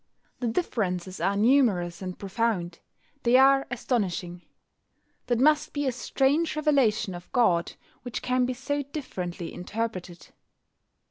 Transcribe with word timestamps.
The 0.39 0.47
differences 0.47 1.21
are 1.21 1.35
numerous 1.37 2.01
and 2.01 2.17
profound: 2.17 2.79
they 3.21 3.37
are 3.37 3.67
astonishing. 3.69 4.41
That 5.27 5.37
must 5.37 5.73
be 5.73 5.85
a 5.85 5.91
strange 5.91 6.55
revelation 6.55 7.13
of 7.13 7.31
God 7.33 7.73
which 8.01 8.23
can 8.23 8.47
be 8.47 8.55
so 8.55 8.81
differently 8.81 9.53
interpreted. 9.53 10.29